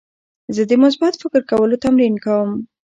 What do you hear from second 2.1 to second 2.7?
کوم.